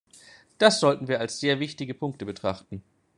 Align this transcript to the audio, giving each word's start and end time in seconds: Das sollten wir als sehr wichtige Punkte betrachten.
Das 0.57 0.79
sollten 0.79 1.07
wir 1.07 1.19
als 1.19 1.39
sehr 1.39 1.59
wichtige 1.59 1.93
Punkte 1.93 2.25
betrachten. 2.25 2.81